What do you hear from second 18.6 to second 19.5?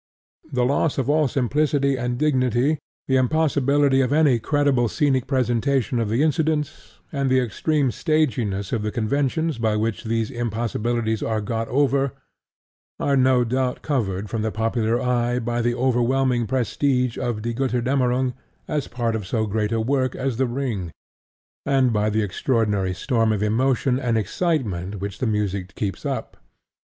as part of so